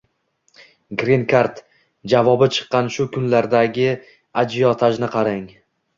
[1.01, 1.59] «Grin kard»
[2.13, 3.87] javobi chiqqan shu kunlardagi
[4.45, 5.45] ajiotajni qarang.